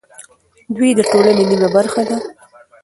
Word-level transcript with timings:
دوی 0.75 0.91
د 0.95 1.01
ټولنې 1.11 1.43
نیمه 1.49 1.69
برخه 1.75 2.01
ده. 2.09 2.17